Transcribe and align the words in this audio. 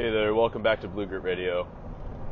Hey 0.00 0.08
there, 0.08 0.34
welcome 0.34 0.62
back 0.62 0.80
to 0.80 0.88
Blue 0.88 1.04
Grit 1.04 1.22
Radio. 1.22 1.68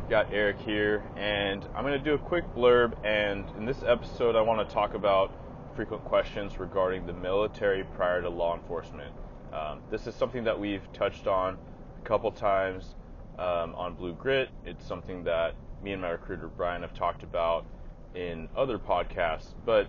Got 0.08 0.33
Eric 0.33 0.58
here, 0.58 1.04
and 1.18 1.62
I'm 1.75 1.84
going 1.84 1.98
to 1.98 2.02
do 2.02 2.14
a 2.14 2.18
quick 2.18 2.46
blurb. 2.54 2.94
And 3.04 3.44
in 3.58 3.67
this 3.67 3.83
episode, 3.87 4.37
I 4.37 4.41
want 4.41 4.67
to 4.67 4.75
talk 4.75 4.94
about 4.94 5.30
frequent 5.76 6.02
questions 6.07 6.58
regarding 6.58 7.04
the 7.04 7.12
military 7.12 7.84
prior 7.84 8.23
to 8.23 8.30
law 8.30 8.57
enforcement. 8.57 9.12
Um, 9.52 9.82
this 9.91 10.07
is 10.07 10.14
something 10.14 10.45
that 10.45 10.59
we've 10.59 10.91
touched 10.95 11.27
on 11.27 11.59
a 12.00 12.09
couple 12.09 12.32
times 12.32 12.95
um, 13.39 13.75
on 13.75 13.93
Blue 13.96 14.14
Grit. 14.14 14.48
It's 14.64 14.87
something 14.87 15.25
that 15.25 15.55
me 15.82 15.93
and 15.93 16.00
my 16.00 16.09
recruiter 16.09 16.48
Brian 16.48 16.80
have 16.80 16.95
talked 16.95 17.23
about 17.23 17.66
in 18.14 18.48
other 18.57 18.79
podcasts. 18.79 19.53
But 19.66 19.89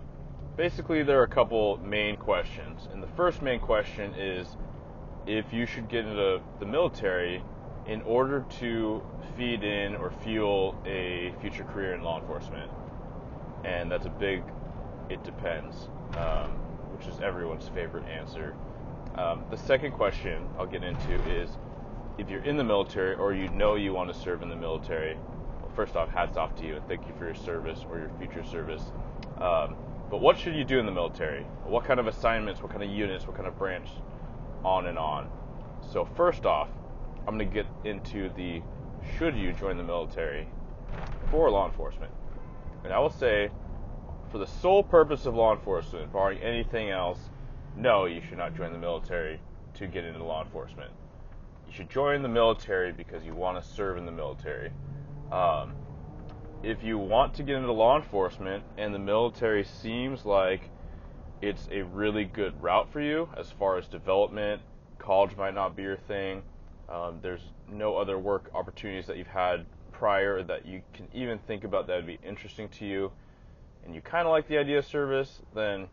basically, 0.54 1.02
there 1.02 1.18
are 1.18 1.24
a 1.24 1.28
couple 1.28 1.78
main 1.78 2.18
questions. 2.18 2.90
And 2.92 3.02
the 3.02 3.10
first 3.16 3.40
main 3.40 3.58
question 3.58 4.12
is 4.18 4.58
if 5.26 5.50
you 5.50 5.64
should 5.64 5.88
get 5.88 6.04
into 6.04 6.42
the 6.58 6.66
military 6.66 7.42
in 7.86 8.02
order 8.02 8.44
to 8.60 9.02
feed 9.36 9.64
in 9.64 9.94
or 9.96 10.10
fuel 10.22 10.80
a 10.86 11.32
future 11.40 11.64
career 11.64 11.94
in 11.94 12.02
law 12.02 12.20
enforcement. 12.20 12.70
And 13.64 13.90
that's 13.90 14.06
a 14.06 14.10
big, 14.10 14.42
it 15.08 15.22
depends, 15.24 15.88
um, 16.16 16.50
which 16.94 17.06
is 17.06 17.20
everyone's 17.20 17.68
favorite 17.68 18.06
answer. 18.08 18.54
Um, 19.16 19.44
the 19.50 19.56
second 19.56 19.92
question 19.92 20.46
I'll 20.58 20.66
get 20.66 20.84
into 20.84 21.14
is 21.28 21.50
if 22.18 22.28
you're 22.28 22.44
in 22.44 22.56
the 22.56 22.64
military 22.64 23.14
or 23.14 23.34
you 23.34 23.48
know 23.50 23.74
you 23.74 23.92
want 23.92 24.12
to 24.12 24.18
serve 24.18 24.42
in 24.42 24.48
the 24.48 24.56
military, 24.56 25.14
well, 25.60 25.70
first 25.74 25.96
off, 25.96 26.08
hats 26.10 26.36
off 26.36 26.54
to 26.56 26.66
you 26.66 26.76
and 26.76 26.86
thank 26.86 27.06
you 27.06 27.14
for 27.18 27.24
your 27.24 27.34
service 27.34 27.80
or 27.90 27.98
your 27.98 28.10
future 28.18 28.44
service. 28.44 28.82
Um, 29.38 29.76
but 30.10 30.20
what 30.20 30.38
should 30.38 30.54
you 30.54 30.64
do 30.64 30.78
in 30.78 30.86
the 30.86 30.92
military? 30.92 31.44
What 31.64 31.84
kind 31.84 32.00
of 32.00 32.06
assignments, 32.06 32.60
what 32.62 32.72
kind 32.72 32.82
of 32.82 32.90
units, 32.90 33.26
what 33.26 33.36
kind 33.36 33.46
of 33.46 33.56
branch, 33.56 33.88
on 34.64 34.86
and 34.86 34.98
on. 34.98 35.30
So, 35.92 36.04
first 36.04 36.44
off, 36.46 36.68
I'm 37.26 37.38
going 37.38 37.48
to 37.48 37.54
get 37.54 37.66
into 37.84 38.28
the 38.30 38.62
should 39.16 39.36
you 39.36 39.52
join 39.52 39.76
the 39.76 39.82
military 39.82 40.48
for 41.30 41.50
law 41.50 41.66
enforcement. 41.66 42.12
And 42.84 42.92
I 42.92 42.98
will 42.98 43.10
say, 43.10 43.50
for 44.30 44.38
the 44.38 44.46
sole 44.46 44.82
purpose 44.82 45.26
of 45.26 45.34
law 45.34 45.54
enforcement, 45.54 46.12
barring 46.12 46.38
anything 46.38 46.90
else, 46.90 47.18
no, 47.76 48.06
you 48.06 48.20
should 48.20 48.38
not 48.38 48.54
join 48.56 48.72
the 48.72 48.78
military 48.78 49.40
to 49.74 49.86
get 49.86 50.04
into 50.04 50.22
law 50.22 50.42
enforcement. 50.42 50.90
You 51.66 51.72
should 51.72 51.90
join 51.90 52.22
the 52.22 52.28
military 52.28 52.92
because 52.92 53.24
you 53.24 53.34
want 53.34 53.62
to 53.62 53.68
serve 53.68 53.96
in 53.96 54.06
the 54.06 54.12
military. 54.12 54.72
Um, 55.30 55.74
if 56.62 56.82
you 56.82 56.98
want 56.98 57.34
to 57.34 57.42
get 57.42 57.56
into 57.56 57.72
law 57.72 57.96
enforcement 57.96 58.64
and 58.76 58.94
the 58.94 58.98
military 58.98 59.64
seems 59.64 60.24
like 60.24 60.68
it's 61.40 61.68
a 61.70 61.82
really 61.82 62.24
good 62.24 62.60
route 62.62 62.92
for 62.92 63.00
you 63.00 63.28
as 63.36 63.50
far 63.50 63.78
as 63.78 63.86
development, 63.86 64.60
college 64.98 65.36
might 65.36 65.54
not 65.54 65.74
be 65.74 65.82
your 65.82 65.96
thing, 65.96 66.42
um, 66.90 67.20
there's 67.22 67.52
no 67.68 67.96
other 67.96 68.18
work 68.18 68.50
opportunities 68.54 69.06
that 69.06 69.16
you've 69.16 69.26
had 69.28 69.64
prior 69.92 70.42
that 70.42 70.66
you 70.66 70.82
can 70.92 71.08
even 71.12 71.38
think 71.38 71.64
about 71.64 71.86
that 71.86 71.96
would 71.96 72.06
be 72.06 72.18
interesting 72.22 72.68
to 72.70 72.86
you, 72.86 73.12
and 73.84 73.94
you 73.94 74.00
kind 74.00 74.26
of 74.26 74.32
like 74.32 74.48
the 74.48 74.58
idea 74.58 74.78
of 74.78 74.86
service, 74.86 75.40
then 75.54 75.88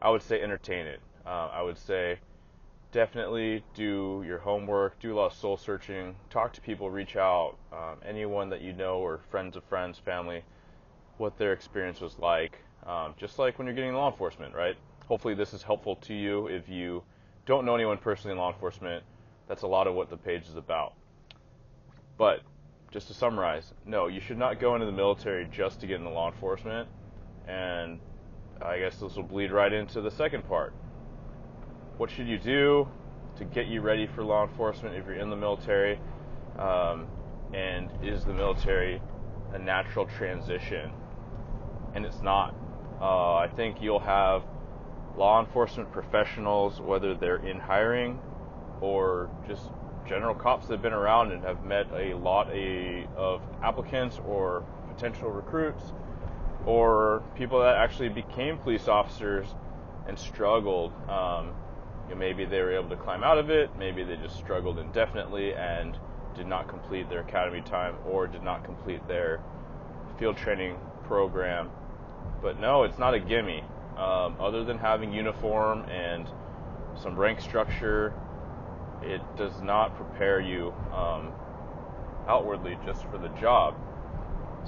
I 0.00 0.10
would 0.10 0.22
say 0.22 0.40
entertain 0.40 0.86
it. 0.86 1.00
Uh, 1.26 1.48
I 1.52 1.62
would 1.62 1.78
say 1.78 2.20
definitely 2.92 3.64
do 3.74 4.22
your 4.26 4.38
homework, 4.38 4.98
do 5.00 5.12
a 5.12 5.16
lot 5.16 5.26
of 5.26 5.32
soul 5.32 5.56
searching, 5.56 6.14
talk 6.30 6.52
to 6.54 6.60
people, 6.60 6.90
reach 6.90 7.16
out, 7.16 7.56
um, 7.72 7.98
anyone 8.06 8.48
that 8.50 8.62
you 8.62 8.72
know 8.72 8.98
or 8.98 9.20
friends 9.30 9.56
of 9.56 9.64
friends, 9.64 9.98
family, 9.98 10.44
what 11.18 11.36
their 11.36 11.52
experience 11.52 12.00
was 12.00 12.18
like. 12.18 12.58
Um, 12.86 13.14
just 13.16 13.38
like 13.38 13.58
when 13.58 13.66
you're 13.66 13.74
getting 13.74 13.92
law 13.92 14.10
enforcement, 14.10 14.54
right? 14.54 14.76
Hopefully, 15.06 15.34
this 15.34 15.52
is 15.52 15.62
helpful 15.62 15.96
to 15.96 16.14
you 16.14 16.46
if 16.46 16.68
you 16.68 17.02
don't 17.44 17.64
know 17.64 17.74
anyone 17.74 17.98
personally 17.98 18.32
in 18.32 18.38
law 18.38 18.52
enforcement 18.52 19.02
that's 19.48 19.62
a 19.62 19.66
lot 19.66 19.86
of 19.86 19.94
what 19.94 20.10
the 20.10 20.16
page 20.16 20.42
is 20.48 20.56
about. 20.56 20.92
But 22.18 22.40
just 22.90 23.08
to 23.08 23.14
summarize, 23.14 23.72
no, 23.86 24.06
you 24.06 24.20
should 24.20 24.38
not 24.38 24.60
go 24.60 24.74
into 24.74 24.86
the 24.86 24.92
military 24.92 25.48
just 25.50 25.80
to 25.80 25.86
get 25.86 25.96
into 25.96 26.10
law 26.10 26.30
enforcement. 26.30 26.88
And 27.46 27.98
I 28.60 28.78
guess 28.78 28.98
this 28.98 29.16
will 29.16 29.22
bleed 29.22 29.50
right 29.50 29.72
into 29.72 30.00
the 30.00 30.10
second 30.10 30.46
part. 30.46 30.74
What 31.96 32.10
should 32.10 32.28
you 32.28 32.38
do 32.38 32.88
to 33.36 33.44
get 33.44 33.66
you 33.66 33.80
ready 33.80 34.06
for 34.06 34.22
law 34.22 34.46
enforcement 34.46 34.96
if 34.96 35.06
you're 35.06 35.16
in 35.16 35.30
the 35.30 35.36
military? 35.36 35.98
Um, 36.58 37.06
and 37.54 37.90
is 38.02 38.24
the 38.24 38.34
military 38.34 39.00
a 39.52 39.58
natural 39.58 40.06
transition? 40.06 40.90
And 41.94 42.04
it's 42.04 42.20
not. 42.20 42.54
Uh, 43.00 43.34
I 43.36 43.48
think 43.56 43.80
you'll 43.80 44.00
have 44.00 44.42
law 45.16 45.40
enforcement 45.40 45.90
professionals, 45.92 46.80
whether 46.80 47.14
they're 47.14 47.46
in 47.46 47.58
hiring 47.58 48.20
or 48.80 49.30
just 49.46 49.62
general 50.06 50.34
cops 50.34 50.66
that 50.66 50.74
have 50.74 50.82
been 50.82 50.92
around 50.92 51.32
and 51.32 51.44
have 51.44 51.64
met 51.64 51.86
a 51.92 52.14
lot 52.14 52.48
a, 52.50 53.06
of 53.16 53.42
applicants 53.62 54.18
or 54.26 54.64
potential 54.94 55.30
recruits 55.30 55.92
or 56.66 57.22
people 57.36 57.60
that 57.60 57.76
actually 57.76 58.08
became 58.08 58.58
police 58.58 58.88
officers 58.88 59.46
and 60.08 60.18
struggled. 60.18 60.92
Um, 61.08 61.52
you 62.08 62.14
know, 62.14 62.20
maybe 62.20 62.46
they 62.46 62.60
were 62.60 62.72
able 62.72 62.88
to 62.88 62.96
climb 62.96 63.22
out 63.22 63.38
of 63.38 63.50
it, 63.50 63.70
maybe 63.78 64.02
they 64.02 64.16
just 64.16 64.36
struggled 64.36 64.78
indefinitely 64.78 65.54
and 65.54 65.96
did 66.34 66.46
not 66.46 66.68
complete 66.68 67.08
their 67.10 67.20
academy 67.20 67.60
time 67.60 67.94
or 68.06 68.26
did 68.26 68.42
not 68.42 68.64
complete 68.64 69.06
their 69.08 69.40
field 70.18 70.36
training 70.36 70.76
program. 71.04 71.70
But 72.40 72.60
no, 72.60 72.84
it's 72.84 72.98
not 72.98 73.14
a 73.14 73.18
gimme. 73.18 73.62
Um, 73.96 74.36
other 74.38 74.62
than 74.62 74.78
having 74.78 75.12
uniform 75.12 75.82
and 75.88 76.28
some 77.02 77.16
rank 77.16 77.40
structure 77.40 78.14
it 79.02 79.20
does 79.36 79.60
not 79.62 79.96
prepare 79.96 80.40
you 80.40 80.72
um, 80.92 81.32
outwardly 82.26 82.78
just 82.84 83.04
for 83.06 83.18
the 83.18 83.28
job. 83.40 83.74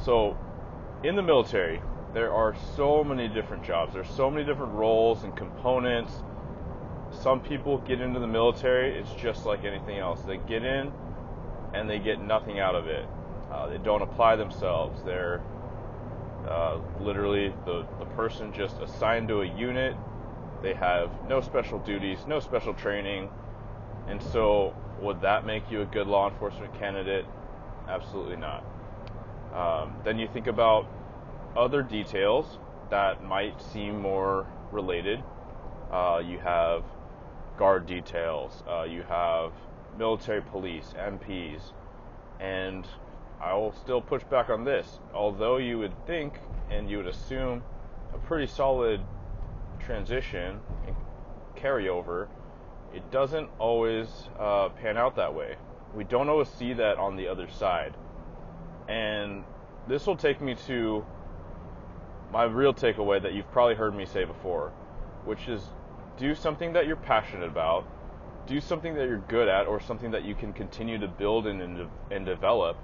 So, 0.05 0.37
in 1.05 1.17
the 1.17 1.23
military, 1.23 1.81
there 2.15 2.33
are 2.33 2.55
so 2.77 3.05
many 3.05 3.29
different 3.29 3.65
jobs. 3.65 3.95
There's 3.95 4.11
so 4.11 4.31
many 4.31 4.45
different 4.45 4.73
roles 4.73 5.25
and 5.25 5.37
components. 5.37 6.13
Some 7.11 7.41
people 7.41 7.79
get 7.79 8.01
into 8.01 8.21
the 8.21 8.27
military, 8.27 8.99
it's 8.99 9.13
just 9.13 9.45
like 9.47 9.65
anything 9.65 9.99
else. 9.99 10.23
They 10.23 10.39
get 10.39 10.65
in 10.65 10.93
and 11.75 11.89
they 11.89 11.99
get 11.99 12.21
nothing 12.21 12.59
out 12.61 12.75
of 12.75 12.87
it. 12.87 13.07
Uh, 13.51 13.69
they 13.69 13.79
don't 13.79 14.03
apply 14.03 14.37
themselves. 14.37 15.03
They're 15.05 15.43
uh, 16.49 16.79
literally 17.01 17.53
the, 17.65 17.87
the 17.99 18.05
person 18.17 18.53
just 18.53 18.81
assigned 18.81 19.29
to 19.29 19.43
a 19.43 19.59
unit. 19.59 19.97
They 20.63 20.75
have 20.75 21.11
no 21.29 21.41
special 21.41 21.79
duties, 21.79 22.19
no 22.27 22.41
special 22.41 22.75
training, 22.75 23.29
and 24.09 24.23
so, 24.23 24.75
would 25.01 25.21
that 25.23 25.47
make 25.47 25.71
you 25.71 25.83
a 25.83 25.87
good 25.87 26.07
law 26.07 26.29
enforcement 26.29 26.75
candidate? 26.79 27.27
Absolutely 27.89 28.37
not. 28.37 28.65
Um, 29.55 29.95
then 30.05 30.19
you 30.19 30.29
think 30.29 30.47
about 30.47 30.87
other 31.57 31.83
details 31.83 32.59
that 32.91 33.25
might 33.25 33.61
seem 33.61 34.01
more 34.01 34.47
related. 34.71 35.23
Uh, 35.91 36.23
you 36.25 36.39
have 36.39 36.85
guard 37.59 37.87
details, 37.87 38.63
uh, 38.69 38.85
you 38.85 39.03
have 39.03 39.53
military 39.99 40.41
police, 40.41 40.95
MPs, 40.97 41.73
and 42.39 42.87
I 43.41 43.55
will 43.55 43.73
still 43.73 44.01
push 44.01 44.23
back 44.25 44.51
on 44.51 44.65
this. 44.65 45.01
Although 45.13 45.57
you 45.57 45.79
would 45.79 46.07
think 46.07 46.35
and 46.71 46.89
you 46.91 46.99
would 46.99 47.07
assume 47.07 47.63
a 48.15 48.19
pretty 48.19 48.47
solid 48.47 49.01
transition 49.79 50.61
and 50.87 50.97
carryover 51.57 52.29
it 52.95 53.11
doesn't 53.11 53.49
always 53.59 54.09
uh, 54.39 54.69
pan 54.71 54.97
out 54.97 55.17
that 55.17 55.35
way. 55.35 55.57
We 55.95 56.05
don't 56.05 56.29
always 56.29 56.49
see 56.49 56.73
that 56.75 56.99
on 56.99 57.17
the 57.17 57.29
other 57.29 57.49
side. 57.49 57.95
And 58.89 59.45
this 59.89 60.07
will 60.07 60.17
take 60.17 60.41
me 60.41 60.55
to 60.67 61.05
my 62.33 62.45
real 62.45 62.75
takeaway 62.75 63.23
that 63.23 63.33
you've 63.33 63.51
probably 63.51 63.75
heard 63.75 63.95
me 63.95 64.07
say 64.07 64.25
before, 64.25 64.73
which 65.25 65.49
is 65.49 65.63
do 66.17 66.35
something 66.35 66.73
that 66.73 66.87
you're 66.87 66.97
passionate 66.97 67.49
about, 67.49 67.87
do 68.47 68.61
something 68.61 68.95
that 68.95 69.09
you're 69.09 69.25
good 69.29 69.49
at, 69.49 69.67
or 69.67 69.81
something 69.81 70.11
that 70.11 70.25
you 70.25 70.35
can 70.35 70.53
continue 70.53 70.99
to 70.99 71.09
build 71.09 71.47
and, 71.47 71.61
and, 71.61 71.89
and 72.11 72.27
develop, 72.27 72.77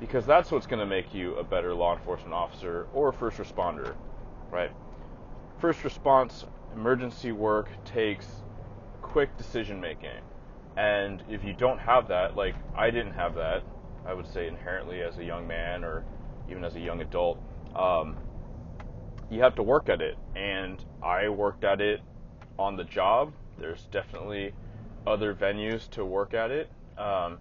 because 0.00 0.26
that's 0.26 0.50
what's 0.50 0.66
going 0.66 0.80
to 0.80 0.86
make 0.86 1.14
you 1.14 1.34
a 1.36 1.44
better 1.44 1.74
law 1.74 1.96
enforcement 1.96 2.32
officer 2.32 2.86
or 2.92 3.12
first 3.12 3.38
responder, 3.38 3.94
right? 4.50 4.70
First 5.60 5.82
response 5.84 6.44
emergency 6.74 7.32
work 7.32 7.68
takes 7.84 8.26
quick 9.08 9.36
decision 9.36 9.80
making. 9.80 10.20
And 10.76 11.22
if 11.28 11.42
you 11.42 11.54
don't 11.54 11.78
have 11.78 12.08
that, 12.08 12.36
like 12.36 12.54
I 12.76 12.90
didn't 12.90 13.12
have 13.12 13.34
that, 13.34 13.62
I 14.06 14.14
would 14.14 14.26
say 14.26 14.46
inherently 14.46 15.02
as 15.02 15.18
a 15.18 15.24
young 15.24 15.46
man 15.46 15.84
or 15.84 16.04
even 16.48 16.64
as 16.64 16.76
a 16.76 16.80
young 16.80 17.00
adult, 17.00 17.42
um, 17.74 18.16
you 19.30 19.40
have 19.40 19.54
to 19.56 19.62
work 19.62 19.88
at 19.88 20.00
it. 20.00 20.16
And 20.36 20.82
I 21.02 21.28
worked 21.28 21.64
at 21.64 21.80
it 21.80 22.00
on 22.58 22.76
the 22.76 22.84
job. 22.84 23.32
There's 23.58 23.82
definitely 23.90 24.52
other 25.06 25.34
venues 25.34 25.88
to 25.90 26.04
work 26.04 26.34
at 26.34 26.50
it. 26.50 26.70
Um, 26.96 27.38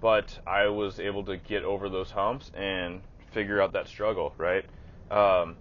but 0.00 0.38
I 0.46 0.68
was 0.68 1.00
able 1.00 1.24
to 1.24 1.36
get 1.36 1.64
over 1.64 1.88
those 1.88 2.10
humps 2.10 2.50
and 2.54 3.00
figure 3.32 3.60
out 3.60 3.72
that 3.72 3.88
struggle, 3.88 4.34
right? 4.38 4.64
Um, 5.10 5.56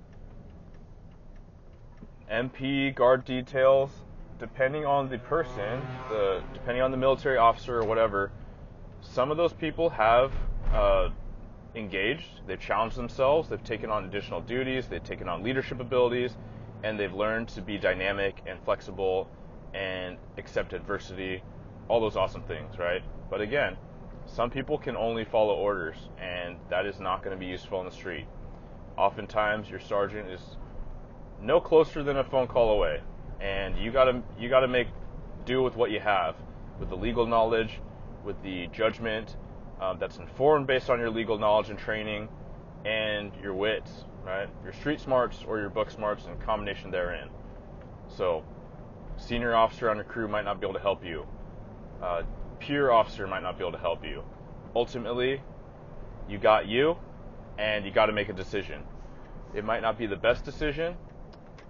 MP 2.32 2.94
guard 2.94 3.26
details, 3.26 3.92
depending 4.44 4.86
on 4.86 5.07
the 5.07 5.18
person, 5.19 5.88
the 6.10 6.44
depending 6.54 6.84
on 6.84 6.92
the 6.92 6.98
military 6.98 7.38
officer 7.38 7.80
or 7.80 7.86
whatever, 7.86 8.30
some 9.00 9.31
of 9.31 9.38
those 9.38 9.54
people 9.54 9.90
have 9.90 10.34
uh, 10.74 11.07
engaged, 11.75 12.45
they've 12.45 12.60
challenged 12.60 12.98
themselves, 12.98 13.48
they've 13.48 13.63
taken 13.63 13.90
on 13.90 14.04
additional 14.04 14.42
duties, 14.42 14.90
they've 14.90 15.04
taken 15.04 15.30
on 15.30 15.44
leadership 15.44 15.80
abilities, 15.80 16.36
and 16.84 17.00
they've 17.00 17.13
learned 17.13 17.48
to 17.48 17.62
be 17.62 17.78
dynamic 17.78 18.42
and 18.45 18.60
flexible 18.66 19.30
and 19.74 20.18
accept 20.38 20.74
adversity, 20.74 21.42
all 21.88 22.01
those 22.01 22.18
awesome 22.18 22.44
things, 22.44 22.78
right? 22.78 23.01
But 23.30 23.39
again, 23.39 23.78
some 24.25 24.50
people 24.50 24.78
can 24.78 24.98
only 24.98 25.24
follow 25.24 25.56
orders, 25.56 26.10
and 26.19 26.57
that 26.69 26.86
is 26.86 27.00
not 27.00 27.24
going 27.24 27.34
to 27.34 27.39
be 27.39 27.50
useful 27.50 27.80
in 27.80 27.86
the 27.86 27.94
street. 27.94 28.25
Oftentimes, 28.98 29.69
your 29.69 29.80
sergeant 29.80 30.30
is 30.30 30.42
no 31.42 31.62
closer 31.62 32.04
than 32.04 32.18
a 32.18 32.25
phone 32.25 32.48
call 32.48 32.72
away, 32.72 33.00
and 33.42 33.78
you 33.78 33.92
gotta 33.92 34.22
you 34.40 34.50
gotta 34.50 34.68
make 34.68 34.88
do 35.46 35.62
with 35.62 35.76
what 35.76 35.92
you 35.92 36.00
have, 36.00 36.36
with 36.80 36.90
the 36.90 36.96
legal 36.96 37.26
knowledge, 37.26 37.80
with 38.24 38.42
the 38.44 38.68
judgment 38.68 39.36
um, 39.82 39.98
that's 40.00 40.18
informed 40.18 40.68
based 40.68 40.90
on 40.90 41.00
your 41.00 41.10
legal 41.10 41.38
knowledge 41.38 41.70
and 41.70 41.78
training, 41.78 42.30
and 42.86 43.32
your 43.42 43.54
wits, 43.54 44.06
right? 44.26 44.48
Your 44.64 44.74
street 44.74 45.00
smarts 45.00 45.44
or 45.48 45.60
your 45.60 45.70
book 45.70 45.92
smarts 45.92 46.26
and 46.26 46.40
combination 46.42 46.92
therein. 46.92 47.30
So, 48.08 48.44
senior 49.18 49.56
officer 49.56 49.90
on 49.90 49.98
your 49.98 50.06
crew 50.06 50.28
might 50.28 50.46
not 50.46 50.60
be 50.60 50.66
able 50.66 50.76
to 50.76 50.82
help 50.82 51.04
you. 51.06 51.26
Uh, 52.02 52.24
peer 52.60 52.92
officer 52.92 53.28
might 53.28 53.44
not 53.44 53.58
be 53.58 53.64
able 53.64 53.74
to 53.74 53.78
help 53.78 54.04
you. 54.06 54.24
Ultimately, 54.76 55.42
you 56.30 56.38
got 56.38 56.68
you, 56.68 56.98
and 57.58 57.86
you 57.86 57.92
got 57.92 58.08
to 58.08 58.14
make 58.14 58.30
a 58.30 58.34
decision. 58.34 58.84
It 59.54 59.64
might 59.64 59.82
not 59.82 59.98
be 59.98 60.08
the 60.08 60.16
best 60.16 60.44
decision, 60.46 60.96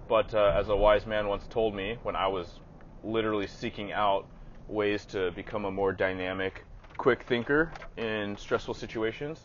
but 0.08 0.34
uh, 0.34 0.52
as 0.54 0.68
a 0.68 0.76
wise 0.76 1.06
man 1.06 1.28
once 1.28 1.46
told 1.48 1.74
me 1.74 1.98
when 2.02 2.16
I 2.16 2.26
was 2.26 2.60
literally 3.02 3.46
seeking 3.46 3.92
out 3.92 4.26
ways 4.68 5.04
to 5.06 5.30
become 5.32 5.64
a 5.64 5.70
more 5.70 5.92
dynamic, 5.92 6.64
quick 6.96 7.22
thinker 7.24 7.72
in 7.96 8.36
stressful 8.36 8.74
situations, 8.74 9.40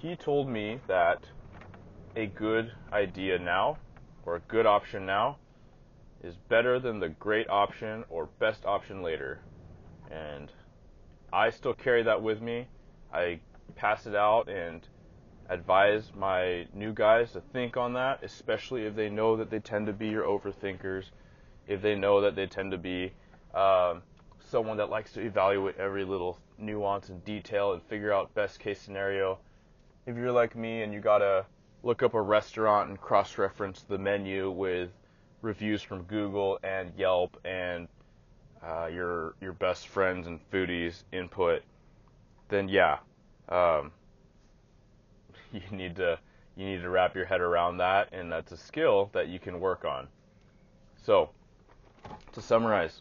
he 0.00 0.16
told 0.16 0.48
me 0.48 0.80
that 0.86 1.24
a 2.16 2.26
good 2.26 2.72
idea 2.92 3.38
now 3.38 3.78
or 4.24 4.36
a 4.36 4.40
good 4.40 4.66
option 4.66 5.06
now 5.06 5.38
is 6.22 6.34
better 6.48 6.78
than 6.78 7.00
the 7.00 7.08
great 7.08 7.48
option 7.48 8.04
or 8.10 8.28
best 8.38 8.64
option 8.64 9.02
later. 9.02 9.40
And 10.10 10.50
I 11.32 11.50
still 11.50 11.74
carry 11.74 12.02
that 12.02 12.22
with 12.22 12.40
me. 12.40 12.66
I 13.12 13.40
pass 13.74 14.06
it 14.06 14.14
out 14.14 14.48
and 14.48 14.86
advise 15.52 16.10
my 16.16 16.66
new 16.74 16.92
guys 16.92 17.32
to 17.32 17.40
think 17.52 17.76
on 17.76 17.92
that, 17.94 18.22
especially 18.22 18.86
if 18.86 18.96
they 18.96 19.08
know 19.08 19.36
that 19.36 19.50
they 19.50 19.58
tend 19.58 19.86
to 19.86 19.92
be 19.92 20.08
your 20.08 20.24
overthinkers, 20.24 21.04
if 21.68 21.82
they 21.82 21.94
know 21.94 22.20
that 22.20 22.34
they 22.34 22.46
tend 22.46 22.70
to 22.72 22.78
be 22.78 23.12
um, 23.54 24.02
someone 24.50 24.76
that 24.78 24.90
likes 24.90 25.12
to 25.12 25.20
evaluate 25.20 25.76
every 25.78 26.04
little 26.04 26.38
nuance 26.58 27.08
and 27.08 27.24
detail 27.24 27.72
and 27.72 27.82
figure 27.82 28.12
out 28.12 28.34
best 28.34 28.60
case 28.60 28.80
scenario. 28.80 29.38
If 30.06 30.16
you're 30.16 30.32
like 30.32 30.56
me 30.56 30.82
and 30.82 30.92
you 30.92 31.00
gotta 31.00 31.44
look 31.82 32.02
up 32.02 32.14
a 32.14 32.22
restaurant 32.22 32.88
and 32.88 33.00
cross 33.00 33.38
reference 33.38 33.82
the 33.82 33.98
menu 33.98 34.50
with 34.50 34.90
reviews 35.42 35.82
from 35.82 36.02
Google 36.04 36.58
and 36.62 36.92
Yelp 36.96 37.38
and 37.44 37.88
uh, 38.64 38.86
your 38.86 39.34
your 39.40 39.52
best 39.52 39.88
friends 39.88 40.26
and 40.26 40.38
foodies 40.50 41.02
input, 41.12 41.62
then 42.48 42.68
yeah, 42.68 42.98
um, 43.48 43.90
you 45.70 45.76
need 45.76 45.96
to 45.96 46.18
you 46.56 46.66
need 46.66 46.82
to 46.82 46.90
wrap 46.90 47.14
your 47.14 47.24
head 47.24 47.40
around 47.40 47.78
that, 47.78 48.08
and 48.12 48.30
that's 48.30 48.52
a 48.52 48.56
skill 48.56 49.08
that 49.14 49.28
you 49.28 49.38
can 49.38 49.58
work 49.58 49.84
on. 49.86 50.08
So, 51.02 51.30
to 52.32 52.42
summarize, 52.42 53.00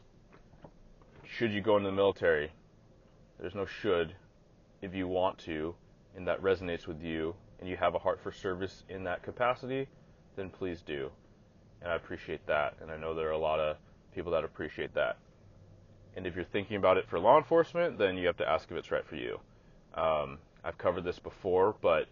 should 1.25 1.51
you 1.51 1.59
go 1.59 1.75
into 1.75 1.89
the 1.89 1.95
military? 1.95 2.51
There's 3.39 3.55
no 3.55 3.65
should. 3.65 4.13
If 4.81 4.95
you 4.95 5.07
want 5.07 5.37
to, 5.39 5.75
and 6.15 6.25
that 6.27 6.41
resonates 6.41 6.87
with 6.87 7.01
you, 7.01 7.35
and 7.59 7.69
you 7.69 7.75
have 7.75 7.93
a 7.93 7.99
heart 7.99 8.21
for 8.21 8.31
service 8.31 8.83
in 8.89 9.03
that 9.03 9.21
capacity, 9.21 9.87
then 10.35 10.49
please 10.49 10.81
do. 10.81 11.11
And 11.81 11.91
I 11.91 11.95
appreciate 11.95 12.45
that, 12.47 12.75
and 12.81 12.89
I 12.89 12.97
know 12.97 13.13
there 13.13 13.27
are 13.27 13.31
a 13.31 13.37
lot 13.37 13.59
of 13.59 13.75
people 14.15 14.31
that 14.31 14.43
appreciate 14.43 14.93
that. 14.93 15.17
And 16.15 16.25
if 16.25 16.35
you're 16.35 16.45
thinking 16.45 16.77
about 16.77 16.97
it 16.97 17.07
for 17.07 17.19
law 17.19 17.37
enforcement, 17.37 17.97
then 17.97 18.17
you 18.17 18.27
have 18.27 18.37
to 18.37 18.49
ask 18.49 18.69
if 18.71 18.77
it's 18.77 18.91
right 18.91 19.05
for 19.05 19.15
you. 19.15 19.39
Um, 19.93 20.39
I've 20.63 20.77
covered 20.77 21.03
this 21.03 21.19
before, 21.19 21.75
but 21.81 22.07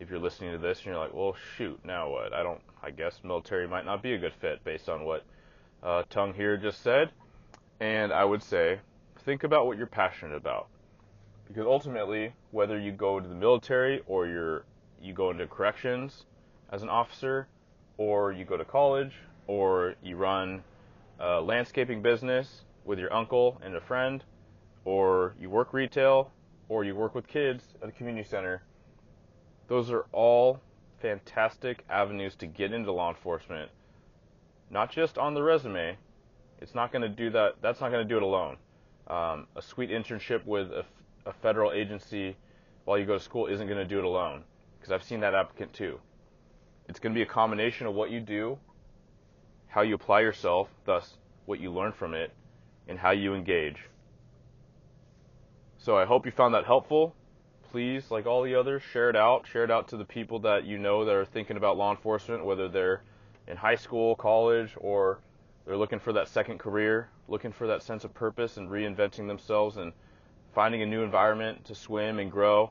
if 0.00 0.10
you're 0.10 0.18
listening 0.18 0.52
to 0.52 0.58
this 0.58 0.78
and 0.78 0.86
you're 0.86 0.98
like, 0.98 1.14
well, 1.14 1.36
shoot, 1.56 1.78
now 1.84 2.10
what? 2.10 2.32
I 2.32 2.42
don't. 2.42 2.60
I 2.82 2.90
guess 2.90 3.20
military 3.24 3.66
might 3.66 3.86
not 3.86 4.02
be 4.02 4.12
a 4.12 4.18
good 4.18 4.34
fit 4.40 4.62
based 4.64 4.88
on 4.88 5.04
what 5.04 5.24
uh, 5.82 6.02
Tongue 6.10 6.34
here 6.34 6.56
just 6.56 6.82
said. 6.82 7.10
And 7.80 8.12
I 8.12 8.24
would 8.24 8.42
say, 8.42 8.80
think 9.24 9.44
about 9.44 9.66
what 9.66 9.78
you're 9.78 9.86
passionate 9.86 10.36
about, 10.36 10.68
because 11.46 11.66
ultimately, 11.66 12.32
whether 12.50 12.78
you 12.78 12.92
go 12.92 13.20
to 13.20 13.28
the 13.28 13.34
military 13.34 14.02
or 14.06 14.26
you're 14.26 14.64
you 15.00 15.12
go 15.12 15.30
into 15.30 15.46
corrections 15.46 16.24
as 16.70 16.82
an 16.82 16.88
officer, 16.88 17.46
or 17.98 18.32
you 18.32 18.44
go 18.44 18.56
to 18.56 18.64
college, 18.64 19.12
or 19.46 19.94
you 20.02 20.16
run 20.16 20.62
a 21.20 21.40
landscaping 21.40 22.02
business 22.02 22.64
with 22.84 22.98
your 22.98 23.12
uncle 23.12 23.60
and 23.62 23.74
a 23.76 23.80
friend, 23.80 24.24
or 24.84 25.34
you 25.40 25.48
work 25.48 25.72
retail, 25.72 26.30
or 26.68 26.84
you 26.84 26.94
work 26.94 27.14
with 27.14 27.26
kids 27.26 27.74
at 27.82 27.88
a 27.88 27.92
community 27.92 28.26
center 28.28 28.62
those 29.68 29.90
are 29.90 30.06
all 30.12 30.60
fantastic 31.00 31.84
avenues 31.88 32.34
to 32.36 32.46
get 32.46 32.72
into 32.72 32.92
law 32.92 33.10
enforcement. 33.10 33.70
Not 34.70 34.90
just 34.90 35.18
on 35.18 35.34
the 35.34 35.42
resume. 35.42 35.96
It's 36.60 36.74
not 36.74 36.92
going 36.92 37.02
to 37.02 37.08
do 37.08 37.30
that. 37.30 37.56
That's 37.60 37.80
not 37.80 37.90
going 37.90 38.06
to 38.06 38.08
do 38.08 38.16
it 38.16 38.22
alone. 38.22 38.56
Um, 39.06 39.46
a 39.54 39.62
sweet 39.62 39.90
internship 39.90 40.44
with 40.46 40.70
a, 40.70 40.84
a 41.26 41.32
federal 41.32 41.72
agency 41.72 42.36
while 42.84 42.98
you 42.98 43.04
go 43.04 43.18
to 43.18 43.24
school 43.24 43.46
isn't 43.46 43.66
going 43.66 43.78
to 43.78 43.84
do 43.84 43.98
it 43.98 44.04
alone. 44.04 44.44
Because 44.78 44.92
I've 44.92 45.02
seen 45.02 45.20
that 45.20 45.34
applicant 45.34 45.72
too. 45.72 45.98
It's 46.88 46.98
going 46.98 47.14
to 47.14 47.18
be 47.18 47.22
a 47.22 47.26
combination 47.26 47.86
of 47.86 47.94
what 47.94 48.10
you 48.10 48.20
do, 48.20 48.58
how 49.68 49.82
you 49.82 49.94
apply 49.94 50.20
yourself, 50.20 50.68
thus 50.84 51.16
what 51.46 51.60
you 51.60 51.70
learn 51.72 51.92
from 51.92 52.14
it, 52.14 52.32
and 52.88 52.98
how 52.98 53.10
you 53.10 53.34
engage. 53.34 53.78
So 55.78 55.96
I 55.96 56.04
hope 56.04 56.24
you 56.26 56.32
found 56.32 56.54
that 56.54 56.64
helpful 56.64 57.14
please, 57.74 58.08
like 58.08 58.24
all 58.24 58.44
the 58.44 58.54
others, 58.54 58.80
share 58.92 59.10
it 59.10 59.16
out. 59.16 59.48
Share 59.48 59.64
it 59.64 59.70
out 59.70 59.88
to 59.88 59.96
the 59.96 60.04
people 60.04 60.38
that 60.38 60.64
you 60.64 60.78
know 60.78 61.04
that 61.04 61.12
are 61.12 61.24
thinking 61.24 61.56
about 61.56 61.76
law 61.76 61.90
enforcement, 61.90 62.44
whether 62.44 62.68
they're 62.68 63.02
in 63.48 63.56
high 63.56 63.74
school, 63.74 64.14
college, 64.14 64.70
or 64.76 65.18
they're 65.66 65.76
looking 65.76 65.98
for 65.98 66.12
that 66.12 66.28
second 66.28 66.60
career, 66.60 67.08
looking 67.26 67.50
for 67.50 67.66
that 67.66 67.82
sense 67.82 68.04
of 68.04 68.14
purpose 68.14 68.58
and 68.58 68.68
reinventing 68.68 69.26
themselves 69.26 69.76
and 69.76 69.92
finding 70.54 70.82
a 70.82 70.86
new 70.86 71.02
environment 71.02 71.64
to 71.64 71.74
swim 71.74 72.20
and 72.20 72.30
grow. 72.30 72.70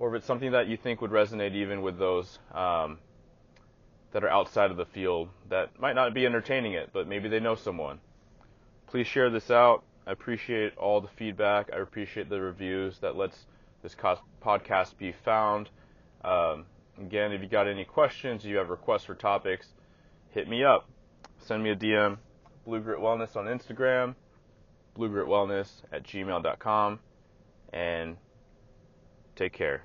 Or 0.00 0.08
if 0.08 0.18
it's 0.18 0.26
something 0.26 0.50
that 0.50 0.66
you 0.66 0.76
think 0.76 1.00
would 1.00 1.12
resonate 1.12 1.54
even 1.54 1.82
with 1.82 2.00
those 2.00 2.40
um, 2.52 2.98
that 4.10 4.24
are 4.24 4.28
outside 4.28 4.72
of 4.72 4.76
the 4.76 4.86
field 4.86 5.28
that 5.50 5.78
might 5.78 5.94
not 5.94 6.14
be 6.14 6.26
entertaining 6.26 6.72
it, 6.72 6.90
but 6.92 7.06
maybe 7.06 7.28
they 7.28 7.38
know 7.38 7.54
someone. 7.54 8.00
Please 8.88 9.06
share 9.06 9.30
this 9.30 9.52
out. 9.52 9.84
I 10.06 10.12
appreciate 10.12 10.76
all 10.76 11.00
the 11.00 11.08
feedback. 11.18 11.70
I 11.72 11.78
appreciate 11.78 12.28
the 12.28 12.40
reviews 12.40 12.98
that 13.00 13.16
lets 13.16 13.46
this 13.82 13.96
podcast 14.42 14.96
be 14.98 15.12
found. 15.24 15.68
Um, 16.24 16.66
again, 16.98 17.32
if 17.32 17.42
you 17.42 17.48
got 17.48 17.66
any 17.66 17.84
questions, 17.84 18.44
you 18.44 18.56
have 18.56 18.68
requests 18.68 19.04
for 19.04 19.14
topics, 19.14 19.68
hit 20.30 20.48
me 20.48 20.64
up. 20.64 20.88
Send 21.38 21.62
me 21.62 21.70
a 21.70 21.76
DM. 21.76 22.18
Blue 22.66 22.80
Grit 22.80 22.98
Wellness 22.98 23.36
on 23.36 23.44
Instagram, 23.46 24.16
bluegritwellness 24.98 25.68
at 25.92 26.02
gmail.com, 26.02 26.98
and 27.72 28.16
take 29.36 29.52
care. 29.52 29.84